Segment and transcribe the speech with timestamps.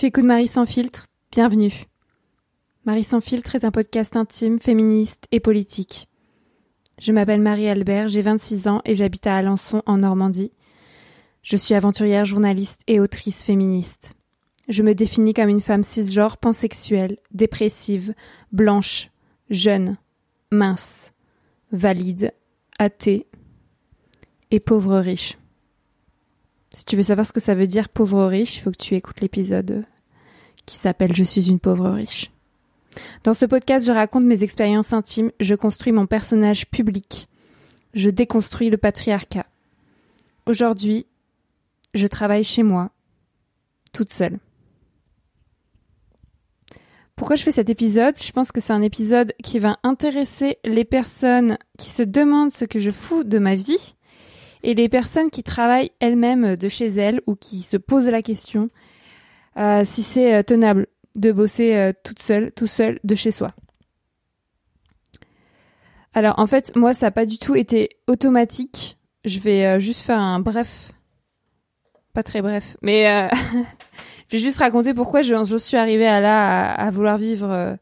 [0.00, 1.84] Tu écoutes Marie sans filtre Bienvenue.
[2.86, 6.08] Marie sans filtre est un podcast intime, féministe et politique.
[6.98, 10.54] Je m'appelle Marie Albert, j'ai 26 ans et j'habite à Alençon en Normandie.
[11.42, 14.14] Je suis aventurière, journaliste et autrice féministe.
[14.70, 18.14] Je me définis comme une femme cisgenre, pansexuelle, dépressive,
[18.52, 19.10] blanche,
[19.50, 19.98] jeune,
[20.50, 21.12] mince,
[21.72, 22.32] valide,
[22.78, 23.26] athée
[24.50, 25.36] et pauvre riche.
[26.74, 28.94] Si tu veux savoir ce que ça veut dire pauvre riche, il faut que tu
[28.94, 29.84] écoutes l'épisode
[30.66, 32.30] qui s'appelle Je suis une pauvre riche.
[33.24, 37.28] Dans ce podcast, je raconte mes expériences intimes, je construis mon personnage public,
[37.94, 39.46] je déconstruis le patriarcat.
[40.46, 41.06] Aujourd'hui,
[41.94, 42.90] je travaille chez moi,
[43.92, 44.38] toute seule.
[47.16, 48.16] Pourquoi je fais cet épisode?
[48.18, 52.64] Je pense que c'est un épisode qui va intéresser les personnes qui se demandent ce
[52.64, 53.94] que je fous de ma vie
[54.62, 58.70] et les personnes qui travaillent elles-mêmes de chez elles ou qui se posent la question
[59.56, 63.52] euh, si c'est euh, tenable de bosser euh, toute seule, tout seul de chez soi.
[66.14, 68.98] Alors en fait, moi, ça n'a pas du tout été automatique.
[69.24, 70.92] Je vais juste faire un bref,
[72.14, 73.28] pas très bref, mais
[74.28, 77.76] je vais juste raconter pourquoi je, suis arrivée à là, à, vouloir vivre,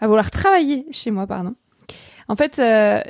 [0.00, 1.54] à vouloir travailler chez moi, pardon.
[2.32, 2.62] En fait,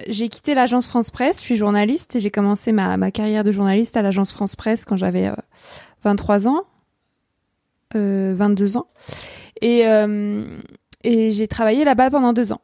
[0.08, 3.96] j'ai quitté l'agence France Presse, je suis journaliste et j'ai commencé ma, carrière de journaliste
[3.96, 5.30] à l'agence France Presse quand j'avais
[6.02, 6.64] 23 ans,
[7.94, 8.88] 22 ans.
[9.60, 10.58] Et, euh,
[11.04, 12.62] et j'ai travaillé là-bas pendant deux ans.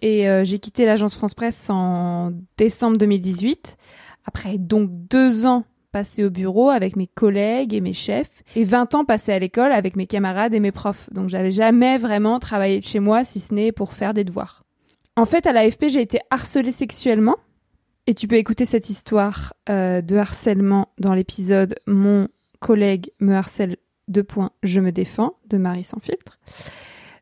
[0.00, 3.78] Et euh, j'ai quitté l'agence France Presse en décembre 2018.
[4.26, 8.94] Après donc deux ans passés au bureau avec mes collègues et mes chefs et 20
[8.96, 11.08] ans passés à l'école avec mes camarades et mes profs.
[11.10, 14.65] Donc j'avais jamais vraiment travaillé de chez moi si ce n'est pour faire des devoirs.
[15.16, 17.36] En fait, à l'AFP, j'ai été harcelée sexuellement.
[18.06, 22.28] Et tu peux écouter cette histoire euh, de harcèlement dans l'épisode Mon
[22.60, 23.76] collègue me harcèle
[24.08, 26.38] deux points, je me défends de Marie sans filtre.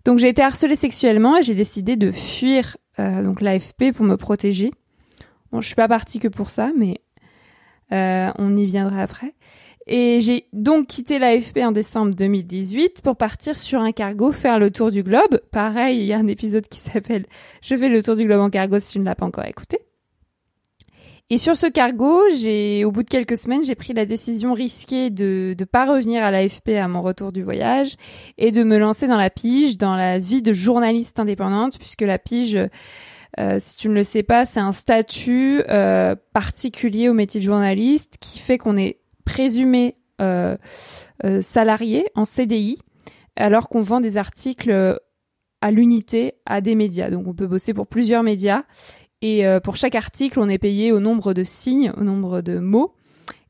[0.05, 4.16] Donc j'ai été harcelée sexuellement et j'ai décidé de fuir euh, donc l'AFP pour me
[4.16, 4.72] protéger.
[5.50, 7.00] Bon, je suis pas partie que pour ça, mais
[7.93, 9.34] euh, on y viendra après.
[9.87, 14.71] Et j'ai donc quitté l'AFP en décembre 2018 pour partir sur un cargo faire le
[14.71, 15.41] tour du globe.
[15.50, 17.27] Pareil, il y a un épisode qui s'appelle
[17.61, 19.81] Je fais le tour du globe en cargo si tu ne l'as pas encore écouté.
[21.31, 25.09] Et sur ce cargo, j'ai, au bout de quelques semaines, j'ai pris la décision risquée
[25.09, 27.97] de ne pas revenir à l'AFP à mon retour du voyage
[28.37, 32.19] et de me lancer dans la pige, dans la vie de journaliste indépendante, puisque la
[32.19, 32.59] pige,
[33.41, 37.47] euh, si tu ne le sais pas, c'est un statut euh, particulier au métier de
[37.47, 40.57] journaliste qui fait qu'on est présumé euh,
[41.41, 42.79] salarié en CDI,
[43.37, 44.99] alors qu'on vend des articles
[45.61, 47.11] à l'unité à des médias.
[47.11, 48.65] Donc on peut bosser pour plusieurs médias
[49.25, 52.59] et euh, pour chaque article, on est payé au nombre de signes, au nombre de
[52.59, 52.93] mots.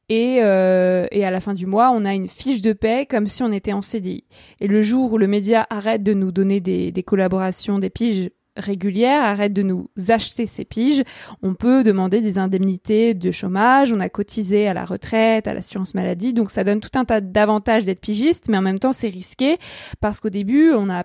[0.09, 3.27] Et, euh, et, à la fin du mois, on a une fiche de paie comme
[3.27, 4.23] si on était en CDI.
[4.61, 9.23] Et le jour où le média arrête de nous donner des collaborations, des piges régulières,
[9.23, 11.03] arrête de nous acheter ces piges,
[11.43, 15.95] on peut demander des indemnités de chômage, on a cotisé à la retraite, à l'assurance
[15.95, 19.09] maladie, donc ça donne tout un tas d'avantages d'être pigiste, mais en même temps c'est
[19.09, 19.59] risqué
[20.01, 21.05] parce qu'au début on a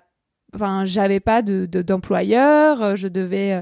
[0.53, 3.61] enfin j'avais pas de d'employeur euh, je devais euh,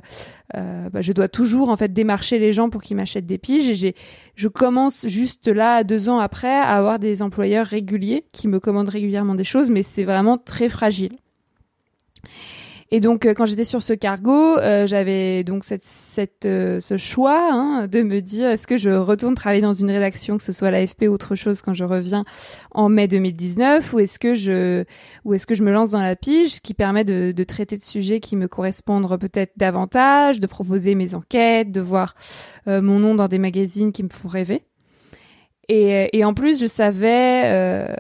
[0.56, 3.70] euh, bah, je dois toujours en fait démarcher les gens pour qu'ils m'achètent des piges.
[3.70, 3.96] Et j'ai
[4.36, 8.90] je commence juste là deux ans après à avoir des employeurs réguliers qui me commandent
[8.90, 11.18] régulièrement des choses mais c'est vraiment très fragile
[12.90, 16.96] et donc, euh, quand j'étais sur ce cargo, euh, j'avais donc cette, cette euh, ce
[16.96, 20.54] choix hein, de me dire est-ce que je retourne travailler dans une rédaction, que ce
[20.54, 22.24] soit l'AFP ou autre chose, quand je reviens
[22.72, 24.86] en mai 2019, ou est-ce que je
[25.26, 27.84] ou est-ce que je me lance dans la pige, qui permet de, de traiter de
[27.84, 32.16] sujets qui me correspondent peut-être davantage, de proposer mes enquêtes, de voir
[32.68, 34.64] mon nom dans des magazines qui me font rêver.
[35.70, 37.94] Et, et, en plus, je savais euh,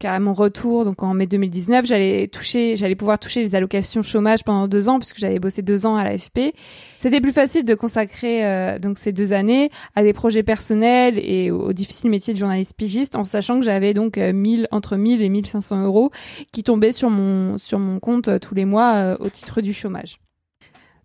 [0.00, 4.42] qu'à mon retour, donc en mai 2019, j'allais toucher, j'allais pouvoir toucher les allocations chômage
[4.42, 6.52] pendant deux ans puisque j'avais bossé deux ans à l'AFP.
[6.98, 11.52] C'était plus facile de consacrer euh, donc ces deux années à des projets personnels et
[11.52, 15.22] au, difficile métier de journaliste pigiste, en sachant que j'avais donc 1000 euh, entre 1000
[15.22, 16.10] et 1500 euros
[16.50, 20.18] qui tombaient sur mon sur mon compte euh, tous les mois au titre du chômage.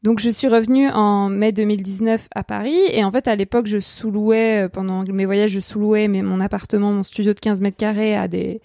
[0.04, 3.80] Donc je suis revenue en mai 2019 à Paris et en fait à l'époque je
[3.80, 8.16] sous-louais euh, pendant mes voyages je sous-louais mon appartement, mon studio de 15 mètres carrés
[8.16, 8.62] à des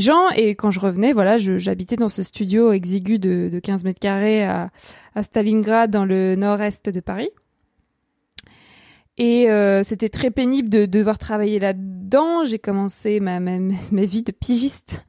[0.00, 4.00] gens et quand je revenais voilà j'habitais dans ce studio exigu de, de 15 mètres
[4.00, 4.70] carrés à,
[5.14, 7.30] à Stalingrad dans le nord-est de Paris.
[9.18, 12.44] Et euh, c'était très pénible de, devoir travailler là-dedans.
[12.44, 15.06] J'ai commencé ma, ma, ma, vie de pigiste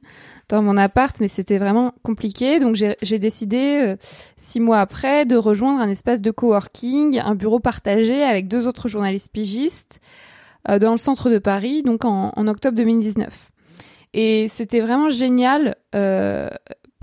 [0.48, 2.58] dans mon appart, mais c'était vraiment compliqué.
[2.58, 3.96] Donc j'ai décidé, euh,
[4.36, 8.88] six mois après, de rejoindre un espace de coworking, un bureau partagé avec deux autres
[8.88, 10.00] journalistes pigistes
[10.68, 13.50] euh, dans le centre de Paris, donc en, en octobre 2019.
[14.14, 15.76] Et c'était vraiment génial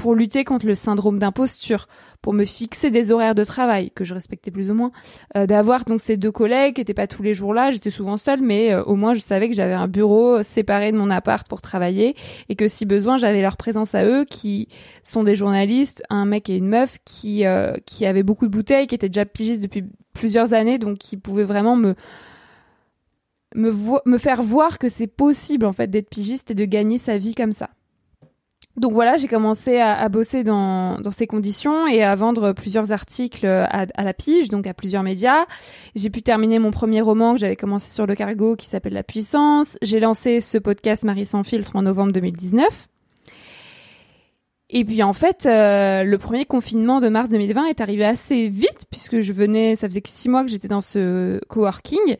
[0.05, 1.87] pour lutter contre le syndrome d'imposture,
[2.21, 4.91] pour me fixer des horaires de travail que je respectais plus ou moins,
[5.35, 8.15] euh, d'avoir donc ces deux collègues qui n'étaient pas tous les jours là, j'étais souvent
[8.15, 11.47] seule, mais euh, au moins je savais que j'avais un bureau séparé de mon appart
[11.47, 12.15] pour travailler
[12.49, 14.67] et que si besoin j'avais leur présence à eux qui
[15.01, 18.85] sont des journalistes, un mec et une meuf qui euh, qui avaient beaucoup de bouteilles,
[18.85, 21.95] qui étaient déjà pigistes depuis plusieurs années, donc qui pouvaient vraiment me
[23.55, 23.71] me,
[24.07, 27.33] me faire voir que c'est possible en fait d'être pigiste et de gagner sa vie
[27.33, 27.71] comme ça.
[28.77, 34.03] Donc voilà, j'ai commencé à, bosser dans, ces conditions et à vendre plusieurs articles à,
[34.03, 35.45] la pige, donc à plusieurs médias.
[35.95, 39.03] J'ai pu terminer mon premier roman que j'avais commencé sur le cargo qui s'appelle La
[39.03, 39.77] Puissance.
[39.81, 42.89] J'ai lancé ce podcast Marie sans filtre en novembre 2019.
[44.71, 48.85] Et puis en fait, euh, le premier confinement de mars 2020 est arrivé assez vite
[48.89, 52.17] puisque je venais, ça faisait six mois que j'étais dans ce coworking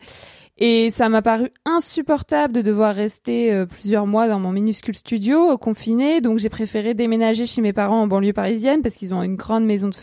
[0.58, 5.58] et ça m'a paru insupportable de devoir rester euh, plusieurs mois dans mon minuscule studio,
[5.58, 6.22] confiné.
[6.22, 9.66] Donc j'ai préféré déménager chez mes parents en banlieue parisienne parce qu'ils ont une grande
[9.66, 9.96] maison de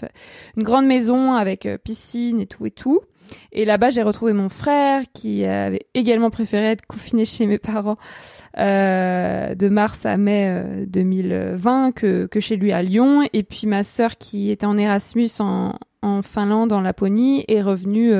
[0.58, 3.00] une grande maison avec euh, piscine et tout et tout.
[3.52, 7.96] Et là-bas, j'ai retrouvé mon frère qui avait également préféré être confiné chez mes parents
[8.58, 13.26] euh, de mars à mai 2020 que, que chez lui à Lyon.
[13.32, 18.12] Et puis ma sœur qui était en Erasmus en, en Finlande, en Laponie, est revenue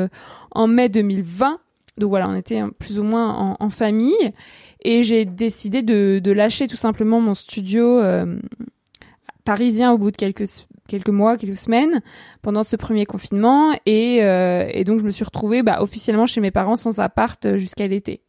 [0.53, 1.59] en mai 2020
[1.99, 4.33] donc voilà, on était plus ou moins en, famille.
[4.83, 8.39] Et j'ai décidé de, lâcher tout simplement mon studio euh,
[9.45, 12.03] parisien au bout de quelques, mois, quelques semaines,
[12.41, 13.73] pendant ce premier confinement.
[13.87, 17.87] Et, euh, donc je me suis retrouvée bah, officiellement chez mes parents sans appart jusqu'à
[17.87, 18.23] l'été.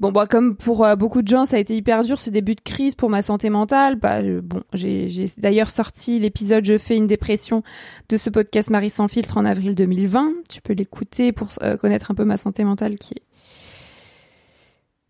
[0.00, 2.54] Bon, bah, comme pour euh, beaucoup de gens, ça a été hyper dur ce début
[2.54, 3.96] de crise pour ma santé mentale.
[3.96, 7.62] Bah, bon, j'ai d'ailleurs sorti l'épisode Je fais une dépression
[8.08, 10.32] de ce podcast Marie sans filtre en avril 2020.
[10.48, 13.22] Tu peux l'écouter pour euh, connaître un peu ma santé mentale qui est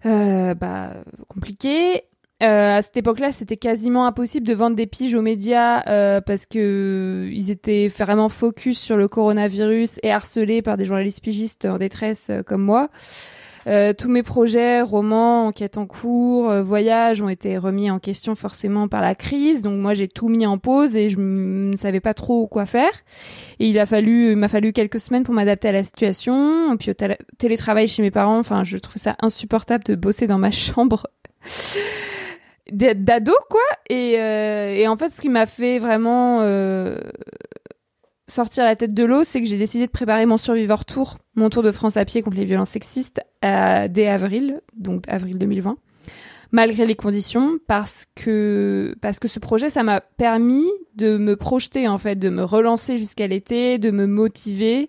[0.06, 2.02] euh, bah, compliquée.
[2.40, 5.82] à cette époque-là, c'était quasiment impossible de vendre des piges aux médias
[6.22, 11.64] parce que ils étaient vraiment focus sur le coronavirus et harcelés par des journalistes pigistes
[11.64, 12.88] en détresse comme moi.
[13.66, 18.34] Euh, tous mes projets, romans, enquêtes en cours, euh, voyages ont été remis en question
[18.34, 19.62] forcément par la crise.
[19.62, 22.92] Donc moi j'ai tout mis en pause et je ne savais pas trop quoi faire.
[23.58, 26.76] Et il a fallu, m'a fallu quelques semaines pour m'adapter à la situation.
[26.78, 26.94] Puis au
[27.38, 31.06] télétravail chez mes parents, enfin je trouve ça insupportable de bosser dans ma chambre.
[32.72, 36.40] d'ado quoi et, euh, et en fait ce qui m'a fait vraiment
[38.30, 41.50] sortir la tête de l'eau, c'est que j'ai décidé de préparer mon Survivor Tour, mon
[41.50, 45.76] tour de France à pied contre les violences sexistes, dès avril, donc avril 2020,
[46.52, 50.66] malgré les conditions, parce que parce que ce projet, ça m'a permis
[50.96, 54.88] de me projeter en fait, de me relancer jusqu'à l'été, de me motiver.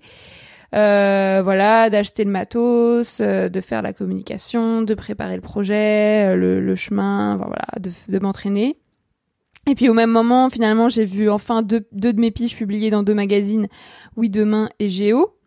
[0.73, 6.61] Euh, voilà, d'acheter le matos, euh, de faire la communication, de préparer le projet, euh,
[6.61, 8.77] le, chemin, voilà, de m'entraîner.
[9.67, 12.89] Et puis au même moment, finalement, j'ai vu enfin deux, deux, de mes piges publiées
[12.89, 13.67] dans deux magazines,
[14.15, 15.37] Oui Demain et Géo.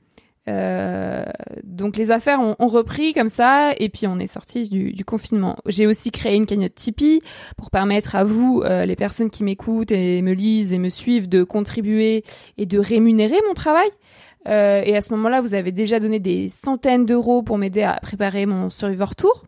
[0.46, 1.24] Euh,
[1.62, 5.04] donc les affaires ont, ont, repris comme ça et puis on est sorti du, du,
[5.04, 5.56] confinement.
[5.64, 7.22] J'ai aussi créé une cagnotte Tipeee
[7.56, 11.30] pour permettre à vous, euh, les personnes qui m'écoutent et me lisent et me suivent,
[11.30, 12.24] de contribuer
[12.58, 13.88] et de rémunérer mon travail.
[14.46, 17.98] Euh, et à ce moment-là, vous avez déjà donné des centaines d'euros pour m'aider à
[18.02, 19.46] préparer mon Survivor Tour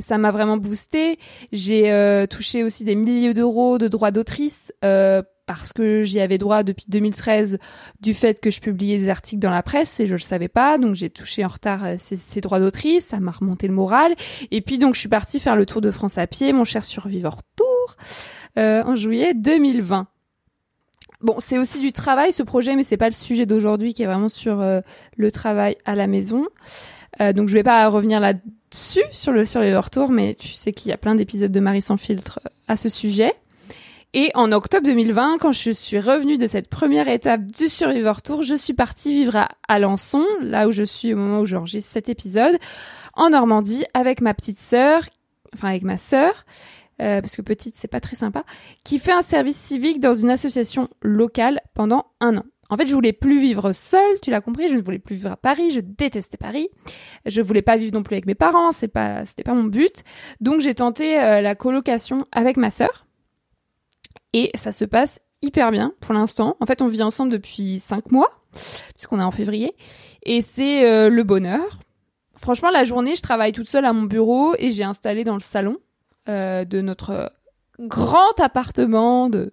[0.00, 1.18] ça m'a vraiment boosté.
[1.52, 6.38] J'ai euh, touché aussi des milliers d'euros de droits d'autrice euh, parce que j'y avais
[6.38, 7.58] droit depuis 2013
[8.00, 10.78] du fait que je publiais des articles dans la presse et je le savais pas.
[10.78, 14.14] Donc j'ai touché en retard euh, ces, droits d'autrice, ça m'a remonté le moral.
[14.50, 16.84] Et puis donc je suis partie faire le tour de France à pied, mon cher
[16.84, 17.96] survivor tour,
[18.56, 20.06] en juillet 2020.
[21.22, 24.06] Bon, c'est aussi du travail ce projet, mais c'est pas le sujet d'aujourd'hui qui est
[24.06, 24.64] vraiment sur
[25.16, 26.46] le travail à la maison.
[27.18, 28.32] donc je vais pas revenir là
[28.70, 31.82] dessus sur le Survivor Tour, mais tu sais qu'il y a plein d'épisodes de Marie
[31.82, 33.34] sans filtre à ce sujet.
[34.12, 38.42] Et en octobre 2020, quand je suis revenue de cette première étape du Survivor Tour,
[38.42, 42.08] je suis partie vivre à Alençon, là où je suis au moment où j'enregistre cet
[42.08, 42.58] épisode,
[43.14, 45.04] en Normandie, avec ma petite sœur,
[45.54, 46.44] enfin avec ma sœur,
[47.00, 48.44] euh, parce que petite c'est pas très sympa,
[48.82, 52.44] qui fait un service civique dans une association locale pendant un an.
[52.70, 55.32] En fait, je voulais plus vivre seule, tu l'as compris, je ne voulais plus vivre
[55.32, 56.68] à Paris, je détestais Paris.
[57.26, 60.04] Je voulais pas vivre non plus avec mes parents, c'est pas c'était pas mon but.
[60.40, 63.06] Donc j'ai tenté euh, la colocation avec ma sœur.
[64.32, 66.56] Et ça se passe hyper bien pour l'instant.
[66.60, 68.30] En fait, on vit ensemble depuis cinq mois
[68.94, 69.74] puisqu'on est en février
[70.22, 71.80] et c'est euh, le bonheur.
[72.36, 75.40] Franchement, la journée, je travaille toute seule à mon bureau et j'ai installé dans le
[75.40, 75.76] salon
[76.28, 77.32] euh, de notre
[77.78, 79.52] grand appartement de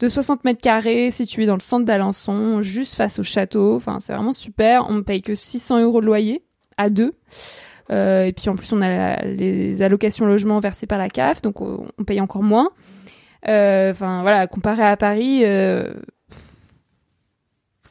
[0.00, 3.76] de 60 mètres carrés, situé dans le centre d'Alençon, juste face au château.
[3.76, 4.86] Enfin, c'est vraiment super.
[4.88, 6.42] On ne paye que 600 euros de loyer
[6.76, 7.14] à deux.
[7.90, 11.60] Euh, et puis en plus, on a les allocations logement versées par la CAF, donc
[11.60, 12.70] on, paye encore moins.
[13.48, 15.92] Euh, enfin voilà, comparé à Paris, euh,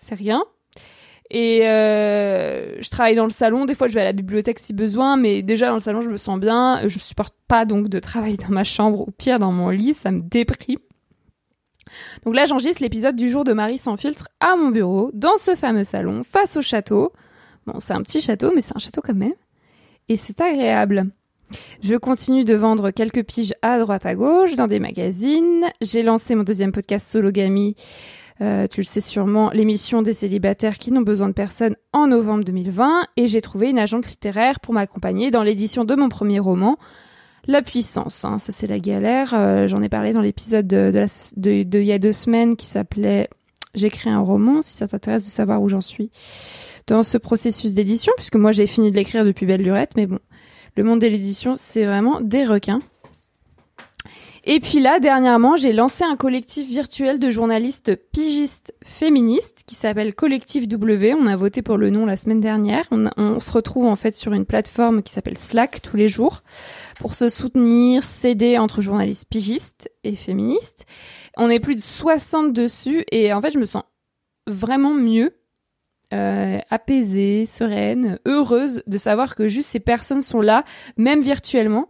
[0.02, 0.44] c'est rien.
[1.30, 3.64] Et je travaille dans le salon.
[3.64, 6.10] Des fois, je vais à la bibliothèque si besoin, mais déjà dans le salon, je
[6.10, 6.82] me sens bien.
[6.88, 10.12] Je supporte pas donc de travailler dans ma chambre ou pire dans mon lit, ça
[10.12, 10.80] me déprime.
[12.26, 15.56] Donc là, j'enregistre l'épisode du jour de Marie sans filtre à mon bureau, dans ce
[15.56, 17.12] fameux salon, face au château.
[17.68, 19.34] Bon, c'est un petit château, mais c'est un château quand même
[20.12, 21.08] et c'est agréable.
[21.82, 25.66] Je continue de vendre quelques piges à droite à gauche dans des magazines.
[25.82, 27.76] J'ai lancé mon deuxième podcast Sologamy,
[28.42, 32.44] euh, tu le sais sûrement, l'émission des célibataires qui n'ont besoin de personne en novembre
[32.44, 36.78] 2020 et j'ai trouvé une agente littéraire pour m'accompagner dans l'édition de mon premier roman,
[37.48, 38.24] La puissance.
[38.24, 38.38] Hein.
[38.38, 39.34] ça c'est la galère.
[39.34, 40.92] Euh, j'en ai parlé dans l'épisode de,
[41.38, 43.30] de, il y a deux semaines qui s'appelait
[43.74, 46.12] J'écris un roman, si ça t'intéresse de savoir où j'en suis
[46.88, 50.20] dans ce processus d'édition, puisque moi j'ai fini de l'écrire depuis Belle Lurette, mais bon,
[50.76, 52.82] le monde de l'édition, c'est vraiment des requins.
[54.44, 60.16] Et puis là, dernièrement, j'ai lancé un collectif virtuel de journalistes pigistes féministes qui s'appelle
[60.16, 61.14] Collectif W.
[61.14, 62.88] On a voté pour le nom la semaine dernière.
[62.90, 66.42] On, on se retrouve en fait sur une plateforme qui s'appelle Slack tous les jours
[67.00, 70.88] pour se soutenir, s'aider entre journalistes pigistes et féministes.
[71.38, 73.84] On est plus de 60 dessus et en fait, je me sens
[74.48, 75.36] vraiment mieux
[76.14, 80.66] euh, apaisée, sereine, heureuse de savoir que juste ces personnes sont là,
[80.98, 81.88] même virtuellement.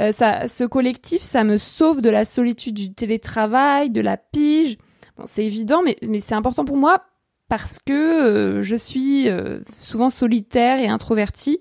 [0.00, 4.76] Euh, ça, ce collectif, ça me sauve de la solitude du télétravail, de la pige.
[5.16, 7.04] Bon, c'est évident, mais, c'est important pour moi
[7.48, 11.60] parce que euh, je suis euh, souvent solitaire et introvertie.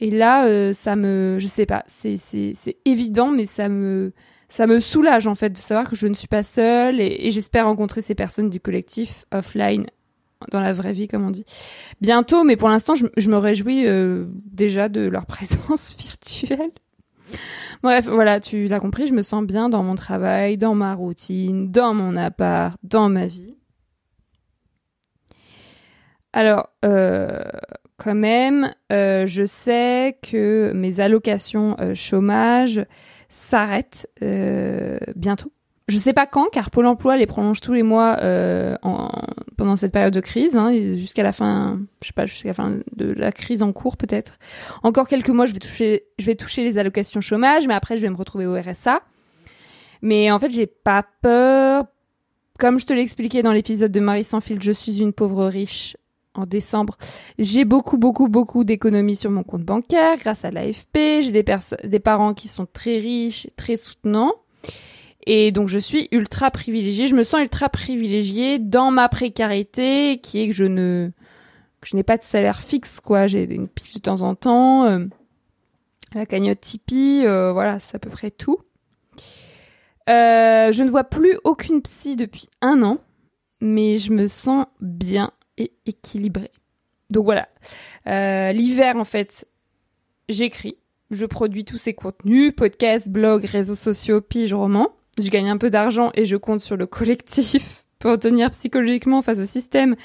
[0.00, 2.18] Et là, ça me, je sais pas, c'est
[2.84, 4.12] évident, mais ça me
[4.48, 7.66] ça me soulage en fait de savoir que je ne suis pas seule et, j'espère
[7.66, 9.86] rencontrer ces personnes du collectif offline
[10.50, 11.44] dans la vraie vie, comme on dit.
[12.00, 13.86] Bientôt, mais pour l'instant, je, me réjouis
[14.50, 16.72] déjà de leur présence virtuelle.
[17.82, 21.70] Bref, voilà, tu l'as compris, je me sens bien dans mon travail, dans ma routine,
[21.70, 23.56] dans mon appart, dans ma vie.
[26.32, 27.42] Alors, euh,
[27.98, 32.84] quand même, euh, je sais que mes allocations chômage
[33.28, 34.08] s'arrêtent
[35.16, 35.52] bientôt.
[35.88, 39.10] Je sais pas quand, car Pôle Emploi les prolonge tous les mois euh, en,
[39.56, 42.78] pendant cette période de crise, hein, jusqu'à la fin, je sais pas, jusqu'à la fin
[42.96, 44.38] de la crise en cours peut-être.
[44.84, 48.02] Encore quelques mois, je vais toucher, je vais toucher les allocations chômage, mais après je
[48.02, 49.02] vais me retrouver au RSA.
[50.02, 51.86] Mais en fait, j'ai pas peur.
[52.58, 55.46] Comme je te l'ai expliqué dans l'épisode de Marie sans fil, je suis une pauvre
[55.46, 55.96] riche
[56.34, 56.96] en décembre.
[57.38, 61.22] J'ai beaucoup, beaucoup, beaucoup d'économies sur mon compte bancaire grâce à l'AFP.
[61.22, 61.44] J'ai des,
[61.84, 64.32] des parents qui sont très riches, très soutenants.
[65.24, 70.40] Et donc je suis ultra privilégiée, je me sens ultra privilégiée dans ma précarité qui
[70.40, 71.10] est que je ne
[71.80, 74.86] que je n'ai pas de salaire fixe quoi, j'ai une piste de temps en temps,
[74.86, 75.06] euh,
[76.14, 78.58] la cagnotte Tipeee, euh, voilà, c'est à peu près tout.
[80.10, 82.98] Euh, je ne vois plus aucune psy depuis un an,
[83.60, 86.50] mais je me sens bien et équilibrée.
[87.10, 87.48] Donc voilà,
[88.52, 89.46] l'hiver en fait,
[90.28, 90.76] j'écris,
[91.10, 95.70] je produis tous ces contenus, podcasts, blogs, réseaux sociaux, pige, romans je gagne un peu
[95.70, 99.96] d'argent et je compte sur le collectif pour tenir psychologiquement face au système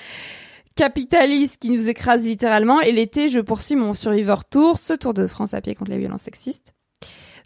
[0.75, 2.79] capitaliste qui nous écrase littéralement.
[2.81, 5.97] Et l'été, je poursuis mon Survivor Tour, ce Tour de France à pied contre les
[5.97, 6.73] violences sexistes.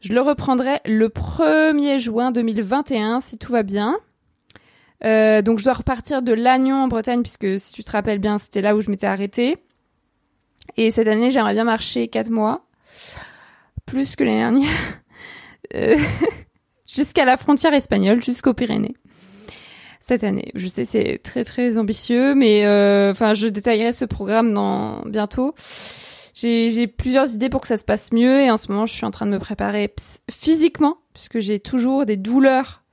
[0.02, 3.98] Je le reprendrai le 1er juin 2021 si tout va bien.
[5.04, 8.38] Euh, donc je dois repartir de Lannion en Bretagne puisque si tu te rappelles bien,
[8.38, 9.58] c'était là où je m'étais arrêtée.
[10.78, 12.66] Et cette année, j'aimerais bien marcher 4 mois.
[13.86, 14.70] Plus que l'année dernière.
[15.74, 15.96] Euh,
[16.94, 18.96] jusqu'à la frontière espagnole, jusqu'aux Pyrénées
[20.04, 20.52] cette année.
[20.56, 25.54] Je sais, c'est très très ambitieux, mais euh, enfin, je détaillerai ce programme dans bientôt.
[26.34, 29.06] J'ai plusieurs idées pour que ça se passe mieux et en ce moment, je suis
[29.06, 29.94] en train de me préparer
[30.30, 32.84] physiquement puisque j'ai toujours des douleurs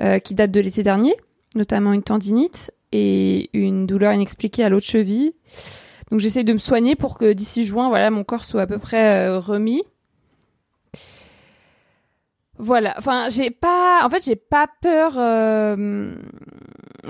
[0.00, 1.16] euh, qui datent de l'été dernier,
[1.56, 5.34] notamment une tendinite et une douleur inexpliquée à l'autre cheville.
[6.12, 8.78] Donc j'essaie de me soigner pour que d'ici juin, voilà, mon corps soit à peu
[8.78, 9.82] près euh, remis.
[12.58, 12.94] Voilà.
[12.98, 14.00] Enfin, j'ai pas.
[14.04, 16.14] En fait, j'ai pas peur euh,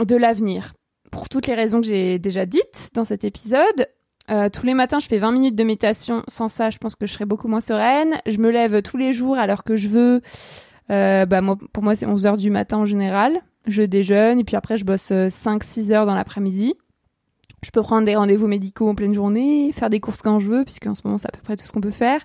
[0.04, 0.74] de l'avenir
[1.10, 3.88] pour toutes les raisons que j'ai déjà dites dans cet épisode.
[4.28, 6.24] Euh, tous les matins, je fais 20 minutes de méditation.
[6.28, 8.16] Sans ça, je pense que je serais beaucoup moins sereine.
[8.26, 10.20] Je me lève tous les jours à l'heure que je veux.
[10.90, 13.40] Euh, bah, moi, pour moi, c'est 11 heures du matin en général.
[13.66, 16.74] Je déjeune et puis après, je bosse 5-6 heures dans l'après-midi.
[17.64, 20.64] Je peux prendre des rendez-vous médicaux en pleine journée, faire des courses quand je veux,
[20.64, 22.20] puisque en ce moment, c'est à peu près tout ce qu'on peut faire.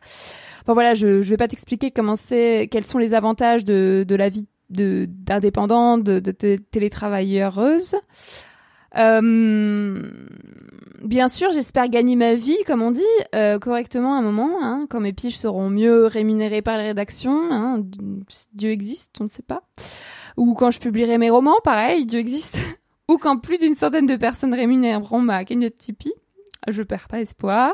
[0.62, 4.30] Enfin voilà, je ne vais pas t'expliquer comment c'est, quels sont les avantages de, la
[4.30, 6.32] vie de d'indépendante, de, de
[6.72, 7.96] télétravailleuse.
[8.98, 10.12] Euh,
[11.04, 13.04] bien sûr, j'espère gagner ma vie, comme on dit,
[13.36, 17.52] euh, correctement à un moment, hein, quand mes piges seront mieux rémunérées par les rédactions.
[17.52, 17.84] Hein,
[18.54, 19.64] Dieu existe, on ne sait pas.
[20.38, 22.60] Ou quand je publierai mes romans, pareil, Dieu existe.
[23.10, 26.14] Ou quand plus d'une centaine de personnes rémunéreront ma cagnotte Tipeee.
[26.70, 27.74] Je perds pas espoir.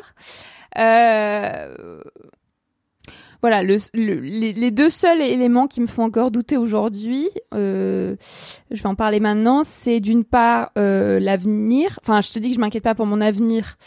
[0.78, 2.02] Euh,
[3.48, 8.18] voilà, le, les, deux seuls éléments qui me font encore douter aujourd'hui, euh,
[8.72, 11.98] je vais en parler maintenant, c'est d'une part euh, l'avenir.
[12.04, 13.78] Enfin, je te dis que je m'inquiète pas pour mon avenir,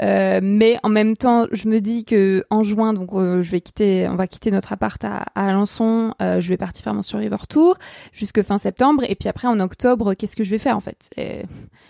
[0.00, 4.06] euh, mais en même temps, je me dis que en juin, donc je vais quitter,
[4.08, 6.14] on va quitter notre appart à, Alençon.
[6.20, 7.78] je vais partir faire mon Survivor Tour
[8.12, 11.10] jusque fin septembre, et puis après en octobre, qu'est-ce que je vais faire en fait?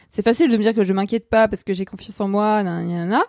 [0.08, 2.62] C'est facile de me dire que je m'inquiète pas parce que j'ai confiance en moi,
[2.62, 3.22] nanana,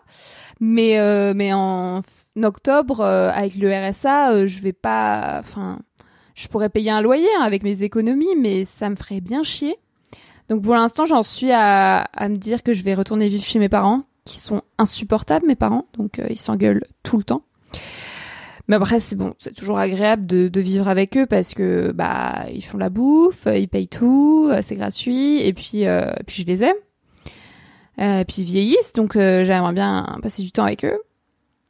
[0.62, 2.02] mais mais en
[2.42, 5.38] octobre, euh, avec le RSA, euh, je vais pas.
[5.40, 5.80] Enfin,
[6.36, 9.76] je pourrais payer un loyer hein, avec mes économies, mais ça me ferait bien chier.
[10.50, 13.70] Donc pour l'instant, j'en suis à, me dire que je vais retourner vivre chez mes
[13.70, 15.86] parents, qui sont insupportables, mes parents.
[15.98, 17.44] Donc euh, ils s'engueulent tout le temps.
[18.68, 22.64] Mais après, c'est bon, c'est toujours agréable de, vivre avec eux parce que bah ils
[22.64, 26.76] font la bouffe, ils payent tout, c'est gratuit, et puis, euh, puis je les aime.
[27.98, 30.98] et puis ils vieillissent, donc j'aimerais bien passer du temps avec eux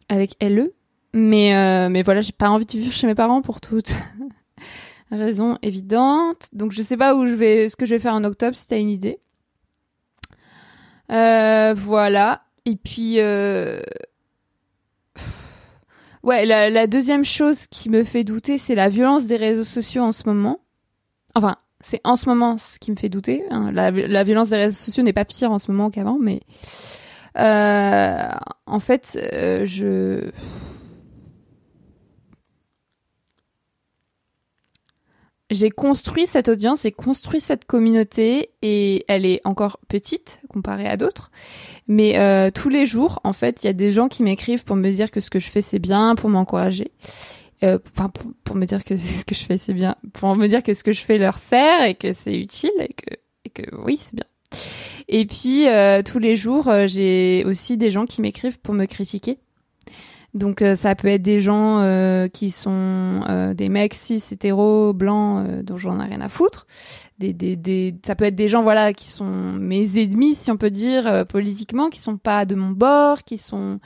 [0.09, 0.73] avec LE.
[1.13, 3.93] Mais, euh, mais voilà, j'ai pas envie de vivre chez mes parents pour toutes
[5.11, 6.47] raisons évidentes.
[6.53, 8.67] Donc je sais pas où je vais, ce que je vais faire en octobre, si
[8.67, 9.19] t'as une idée.
[11.11, 12.43] Euh, voilà.
[12.65, 13.81] Et puis, euh...
[16.23, 20.11] ouais, la, deuxième chose qui me fait douter, c'est la violence des réseaux sociaux en
[20.11, 20.61] ce moment.
[21.35, 23.43] Enfin, c'est en ce moment ce qui me fait douter.
[23.51, 23.71] Hein.
[23.71, 26.41] La, violence des réseaux sociaux n'est pas pire en ce moment qu'avant, mais
[27.35, 30.31] en fait, euh, je
[35.49, 40.97] j'ai construit cette audience, j'ai construit cette communauté et elle est encore petite comparée à
[40.97, 41.31] d'autres.
[41.87, 44.75] Mais euh, tous les jours, en fait, il y a des gens qui m'écrivent pour
[44.75, 46.91] me dire que ce que je fais c'est bien, pour m'encourager.
[47.61, 48.11] Enfin,
[48.43, 50.83] pour, me dire que ce que je fais c'est bien, pour me dire que ce
[50.83, 53.15] que je fais leur sert et que c'est utile et que,
[53.45, 54.25] et que oui, c'est bien.
[55.07, 58.85] Et puis euh, tous les jours, euh, j'ai aussi des gens qui m'écrivent pour me
[58.85, 59.37] critiquer.
[60.33, 61.83] Donc euh, ça peut être des gens
[62.33, 66.65] qui sont des mecs cis hétéros blancs dont j'en ai rien à foutre.
[67.21, 71.89] Ça peut être des gens voilà qui sont mes ennemis si on peut dire politiquement,
[71.89, 73.79] qui sont pas de mon bord, qui sont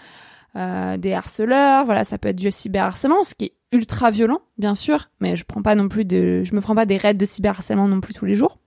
[0.56, 1.86] des harceleurs.
[1.86, 5.44] Voilà, ça peut être du cyberharcèlement, ce qui est ultra violent bien sûr, mais je
[5.44, 8.14] prends pas non plus de, je me prends pas des raids de cyberharcèlement non plus
[8.14, 8.58] tous les jours.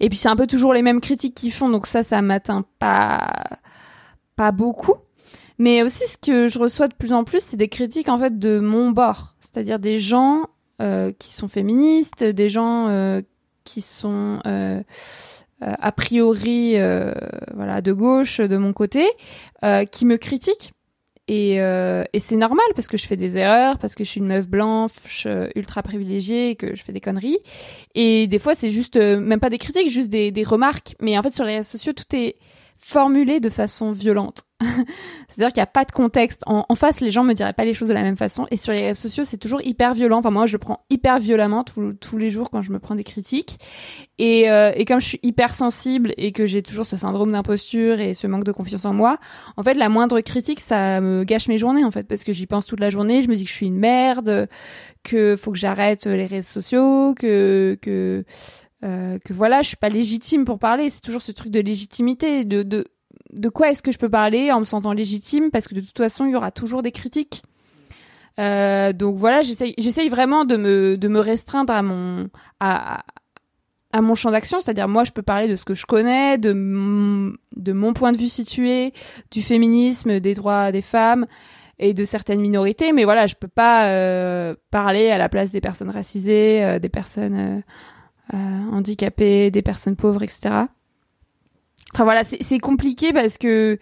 [0.00, 2.64] Et puis c'est un peu toujours les mêmes critiques qu'ils font, donc ça, ça m'atteint
[2.78, 3.30] pas,
[4.36, 4.94] pas beaucoup.
[5.58, 8.38] Mais aussi, ce que je reçois de plus en plus, c'est des critiques en fait
[8.38, 10.46] de mon bord, c'est-à-dire des gens
[10.82, 13.22] euh, qui sont féministes, des gens euh,
[13.62, 14.82] qui sont euh,
[15.60, 16.74] a priori
[17.54, 19.06] voilà de gauche de mon côté,
[19.90, 20.73] qui me critiquent
[21.26, 24.20] et, euh, et c'est normal parce que je fais des erreurs, parce que je suis
[24.20, 27.38] une meuf blanche euh, ultra privilégiée que je fais des conneries.
[27.94, 30.94] Et des fois, c'est juste, euh, même pas des critiques, juste des, des remarques.
[31.00, 32.36] Mais en fait, sur les réseaux sociaux, tout est
[32.86, 34.42] formulé de façon violente.
[34.60, 36.42] C'est-à-dire qu'il n'y a pas de contexte.
[36.44, 38.46] En, face, les gens me diraient pas les choses de la même façon.
[38.50, 40.18] Et sur les réseaux sociaux, c'est toujours hyper violent.
[40.18, 43.02] Enfin, moi, je le prends hyper violemment tous les jours quand je me prends des
[43.02, 43.58] critiques.
[44.18, 48.00] Et, euh, et comme je suis hyper sensible et que j'ai toujours ce syndrome d'imposture
[48.00, 49.16] et ce manque de confiance en moi,
[49.56, 52.46] en fait, la moindre critique, ça me gâche mes journées, en fait, parce que j'y
[52.46, 53.22] pense toute la journée.
[53.22, 54.46] Je me dis que je suis une merde,
[55.04, 58.24] que faut que j'arrête les réseaux sociaux, que que
[58.84, 60.90] euh, que voilà, je suis pas légitime pour parler.
[60.90, 62.86] C'est toujours ce truc de légitimité, de, de,
[63.32, 65.96] de quoi est-ce que je peux parler en me sentant légitime, parce que de toute
[65.96, 67.42] façon, il y aura toujours des critiques.
[68.38, 72.28] Euh, donc voilà, j'essaye, vraiment de me, de me restreindre à mon,
[72.60, 73.04] à,
[73.92, 76.52] à mon champ d'action, c'est-à-dire moi, je peux parler de ce que je connais, de,
[77.56, 78.92] de mon point de vue situé,
[79.30, 81.26] du féminisme, des droits des femmes
[81.78, 85.60] et de certaines minorités, mais voilà, je peux pas euh, parler à la place des
[85.60, 87.62] personnes racisées, des personnes
[88.32, 90.66] handicapés, des personnes pauvres, etc.
[91.94, 93.78] Enfin voilà, c'est compliqué parce que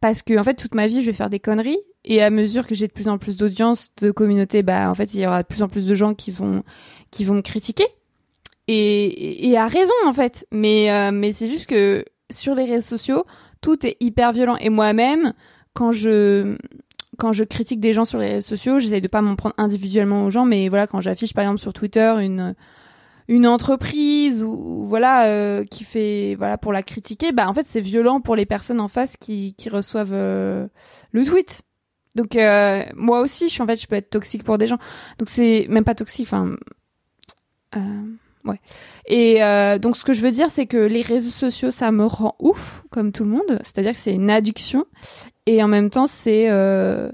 [0.00, 2.66] parce que en fait toute ma vie je vais faire des conneries et à mesure
[2.66, 5.42] que j'ai de plus en plus d'audience, de communauté, bah en fait il y aura
[5.42, 6.62] de plus en plus de gens qui vont
[7.10, 7.86] qui vont me critiquer
[8.68, 10.46] et, et à raison en fait.
[10.52, 13.24] Mais euh, mais c'est juste que sur les réseaux sociaux
[13.60, 15.32] tout est hyper violent et moi-même
[15.74, 16.56] quand je
[17.18, 20.24] quand je critique des gens sur les réseaux sociaux, j'essaie de pas m'en prendre individuellement
[20.24, 22.54] aux gens, mais voilà quand j'affiche par exemple sur Twitter une
[23.28, 27.80] une entreprise ou, voilà euh, qui fait voilà pour la critiquer, bah en fait c'est
[27.80, 30.66] violent pour les personnes en face qui, qui reçoivent euh,
[31.12, 31.62] le tweet.
[32.14, 34.78] Donc euh, moi aussi, je suis en fait je peux être toxique pour des gens.
[35.18, 36.56] Donc c'est même pas toxique, enfin
[38.44, 38.60] Ouais.
[39.06, 42.04] Et euh, donc, ce que je veux dire, c'est que les réseaux sociaux, ça me
[42.04, 43.58] rend ouf, comme tout le monde.
[43.62, 44.86] C'est-à-dire que c'est une addiction.
[45.46, 47.10] Et en même temps, c'est euh,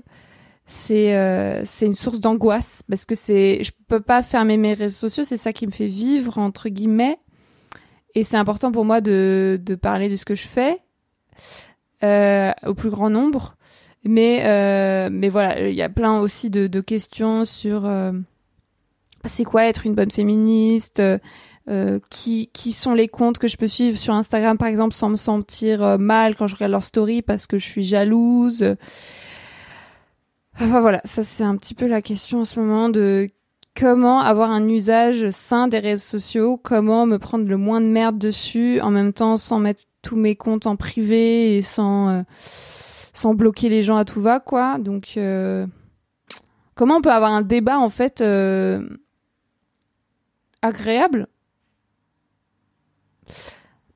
[0.66, 5.08] c'est euh, c'est une source d'angoisse parce que c'est je peux pas fermer mes réseaux
[5.08, 5.24] sociaux.
[5.24, 7.18] C'est ça qui me fait vivre entre guillemets.
[8.14, 10.80] Et c'est important pour moi de de parler de ce que je fais
[12.02, 13.56] euh, au plus grand nombre.
[14.04, 18.12] Mais euh, mais voilà, il y a plein aussi de, de questions sur euh,
[19.26, 21.02] c'est quoi être une bonne féministe
[21.66, 25.08] euh, qui, qui sont les comptes que je peux suivre sur Instagram par exemple sans
[25.08, 28.76] me sentir euh, mal quand je regarde leur story parce que je suis jalouse.
[30.60, 33.28] Enfin voilà, ça c'est un petit peu la question en ce moment de
[33.76, 38.18] comment avoir un usage sain des réseaux sociaux, comment me prendre le moins de merde
[38.18, 42.22] dessus en même temps sans mettre tous mes comptes en privé et sans euh,
[43.12, 44.78] sans bloquer les gens à tout va quoi.
[44.78, 45.66] Donc euh,
[46.76, 48.88] comment on peut avoir un débat en fait euh,
[50.62, 51.26] agréable?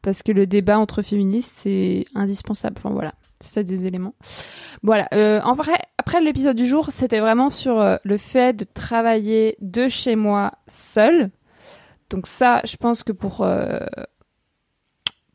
[0.02, 2.76] Parce que le débat entre féministes c'est indispensable.
[2.78, 4.14] Enfin voilà, c'est ça des éléments.
[4.82, 5.08] Voilà.
[5.12, 9.56] Euh, en vrai, après l'épisode du jour, c'était vraiment sur euh, le fait de travailler
[9.60, 11.30] de chez moi seul.
[12.10, 13.78] Donc ça, je pense que pour euh,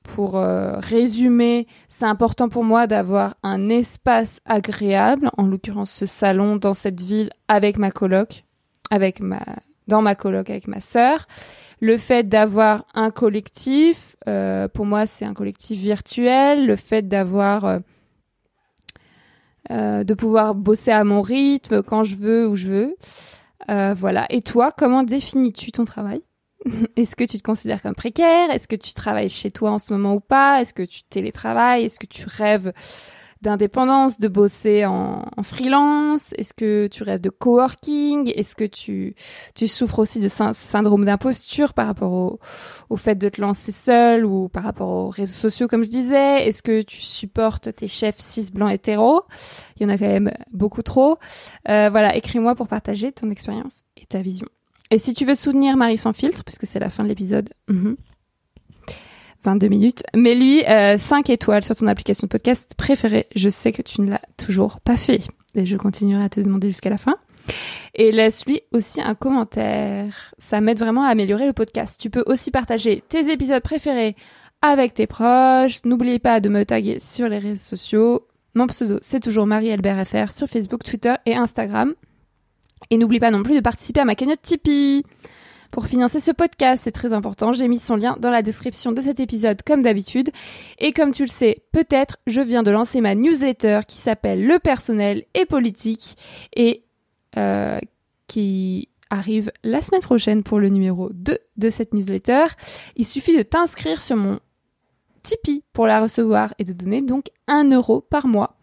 [0.04, 6.74] pour résumer, c'est important pour moi d'avoir un espace agréable, en l'occurrence ce salon dans
[6.74, 8.44] cette ville avec ma coloc,
[8.92, 9.40] avec ma
[9.88, 11.26] dans ma coloc avec ma sœur.
[11.80, 14.18] Le fait d'avoir un collectif,
[14.74, 16.68] pour moi c'est un collectif virtuel.
[16.68, 17.80] Le fait d'avoir
[19.72, 22.96] euh, de pouvoir bosser à mon rythme quand je veux où je veux.
[23.70, 24.26] Euh, voilà.
[24.30, 26.22] Et toi, comment définis-tu ton travail?
[26.96, 28.50] Est-ce que tu te considères comme précaire?
[28.52, 30.62] Est-ce que tu travailles chez toi en ce moment ou pas?
[30.62, 31.86] Est-ce que tu télétravailles?
[31.86, 32.74] Est-ce que tu rêves
[33.44, 36.34] d'indépendance, de bosser en, freelance?
[36.38, 38.32] Est-ce que tu rêves de coworking?
[38.36, 39.16] Est-ce que tu,
[39.68, 42.40] souffres aussi de syn- syndrome d'imposture par rapport
[42.90, 46.48] au, fait de te lancer seul ou par rapport aux réseaux sociaux, comme je disais?
[46.48, 49.24] Est-ce que tu supportes tes chefs cis blancs hétéros?
[49.78, 51.18] Il y en a quand même beaucoup trop.
[51.70, 54.48] Euh, voilà, écris-moi pour partager ton expérience et ta vision.
[54.90, 57.98] Et si tu veux soutenir Marie sans filtre, puisque c'est la fin de l'épisode, mhm,
[59.44, 63.28] 22 minutes, mais lui, euh, 5 étoiles sur ton application de podcast préférée.
[63.36, 65.22] Je sais que tu ne l'as toujours pas fait.
[65.56, 67.16] Et je continuerai à te demander jusqu'à la fin.
[67.94, 70.34] Et laisse-lui aussi un commentaire.
[70.38, 72.00] Ça m'aide vraiment à améliorer le podcast.
[72.00, 74.16] Tu peux aussi partager tes épisodes préférés
[74.62, 75.84] avec tes proches.
[75.86, 78.28] N'oublie pas de me taguer sur les réseaux sociaux.
[78.56, 81.94] Mon pseudo, c'est toujours Marie-Albert sur Facebook, Twitter et Instagram.
[82.90, 85.04] Et n'oublie pas non plus de participer à ma cagnotte Tipeee.
[85.74, 87.52] Pour financer ce podcast, c'est très important.
[87.52, 90.30] J'ai mis son lien dans la description de cet épisode comme d'habitude.
[90.78, 94.60] Et comme tu le sais, peut-être, je viens de lancer ma newsletter qui s'appelle Le
[94.60, 96.16] personnel et politique
[96.56, 96.84] et
[97.38, 97.80] euh,
[98.28, 102.46] qui arrive la semaine prochaine pour le numéro 2 de cette newsletter.
[102.96, 104.40] Il suffit de t'inscrire sur mon
[105.24, 108.58] Tipeee pour la recevoir et de donner donc 1 euro par mois.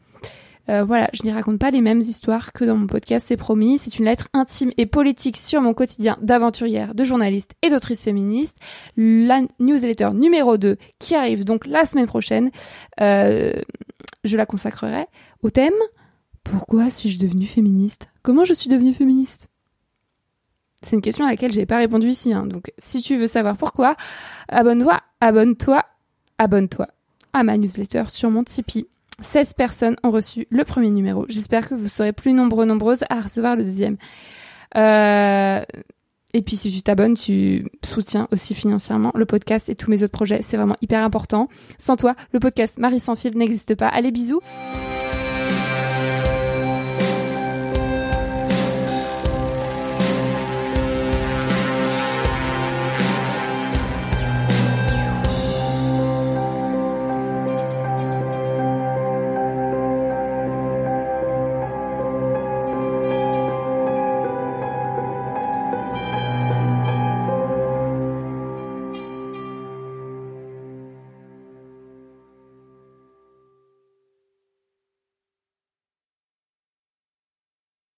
[0.71, 3.79] Euh, voilà, je n'y raconte pas les mêmes histoires que dans mon podcast, c'est promis.
[3.79, 8.57] C'est une lettre intime et politique sur mon quotidien d'aventurière, de journaliste et d'autrice féministe.
[8.97, 12.51] La newsletter numéro 2 qui arrive donc la semaine prochaine,
[13.01, 13.53] euh,
[14.23, 15.07] je la consacrerai
[15.43, 15.75] au thème
[16.45, 18.09] Pourquoi suis-je devenue féministe?
[18.23, 19.49] Comment je suis devenue féministe?
[20.83, 22.33] C'est une question à laquelle j'ai pas répondu ici.
[22.33, 22.47] hein.
[22.47, 23.97] Donc si tu veux savoir pourquoi,
[24.49, 25.85] abonne-toi, abonne-toi,
[26.39, 26.87] abonne-toi
[27.33, 28.87] à ma newsletter sur mon Tipeee.
[29.21, 31.27] 16 personnes ont reçu le premier numéro.
[31.29, 33.97] J'espère que vous serez plus nombreux, nombreuses à recevoir le deuxième.
[34.77, 35.63] Euh,
[36.33, 40.13] et puis si tu t'abonnes, tu soutiens aussi financièrement le podcast et tous mes autres
[40.13, 40.43] projets.
[40.43, 41.49] C'est vraiment hyper important.
[41.79, 43.89] Sans toi, le podcast Marie sans fil n'existe pas.
[43.89, 44.41] Allez, bisous